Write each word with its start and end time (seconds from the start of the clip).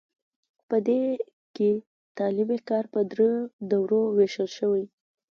په 0.67 0.77
دې 0.87 1.01
کې 1.55 1.71
تعلیمي 2.17 2.59
کار 2.69 2.85
په 2.93 2.99
دریو 3.09 3.33
دورو 3.71 4.01
ویشل 4.17 4.49
شوی. 4.57 4.85